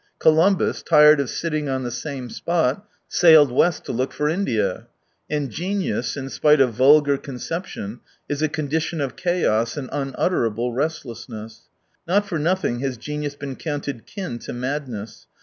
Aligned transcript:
Columbus, 0.17 0.81
tired 0.81 1.19
of 1.19 1.29
sitting 1.29 1.69
on 1.69 1.83
the 1.83 1.91
same 1.91 2.31
spot, 2.31 2.87
sailed 3.07 3.51
west 3.51 3.85
to 3.85 3.91
look 3.91 4.13
for 4.13 4.27
India. 4.29 4.87
And 5.29 5.51
genius, 5.51 6.17
in 6.17 6.29
spite 6.31 6.59
of 6.59 6.73
vulgar 6.73 7.19
conception, 7.19 7.99
is 8.27 8.41
a 8.41 8.49
condition 8.49 8.99
of 8.99 9.15
chaos 9.15 9.77
and 9.77 9.89
unutterable 9.91 10.73
restlessness. 10.73 11.69
Not 12.07 12.27
for 12.27 12.39
nothing 12.39 12.79
has 12.79 12.97
genius 12.97 13.35
been 13.35 13.55
counted 13.57 14.07
kin 14.07 14.39
to 14.39 14.53
madness. 14.53 15.27